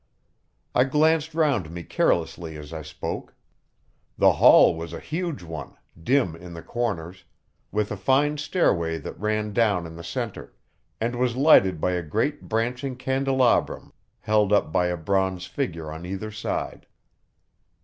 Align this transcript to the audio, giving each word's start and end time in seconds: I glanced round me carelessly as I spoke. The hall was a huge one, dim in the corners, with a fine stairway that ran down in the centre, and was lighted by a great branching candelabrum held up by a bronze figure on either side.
I 0.73 0.83
glanced 0.85 1.35
round 1.35 1.69
me 1.69 1.83
carelessly 1.83 2.57
as 2.57 2.73
I 2.73 2.81
spoke. 2.81 3.35
The 4.17 4.31
hall 4.31 4.75
was 4.75 4.93
a 4.93 4.99
huge 4.99 5.43
one, 5.43 5.77
dim 6.01 6.35
in 6.35 6.55
the 6.55 6.63
corners, 6.63 7.23
with 7.71 7.91
a 7.91 7.95
fine 7.97 8.39
stairway 8.39 8.97
that 8.97 9.19
ran 9.19 9.53
down 9.53 9.85
in 9.85 9.95
the 9.95 10.03
centre, 10.03 10.55
and 10.99 11.15
was 11.15 11.35
lighted 11.35 11.79
by 11.79 11.91
a 11.91 12.01
great 12.01 12.49
branching 12.49 12.95
candelabrum 12.95 13.93
held 14.21 14.51
up 14.51 14.71
by 14.71 14.87
a 14.87 14.97
bronze 14.97 15.45
figure 15.45 15.91
on 15.91 16.03
either 16.07 16.31
side. 16.31 16.87